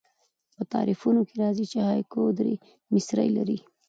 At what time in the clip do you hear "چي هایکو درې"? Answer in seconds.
1.71-2.53